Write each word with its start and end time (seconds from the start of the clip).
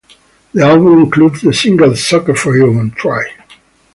The 0.55 0.63
album 0.63 0.97
includes 0.99 1.43
the 1.43 1.53
singles 1.53 2.03
"Sucker 2.03 2.33
for 2.33 2.57
You" 2.57 2.71
and 2.79 2.91
"Try". 2.95 3.21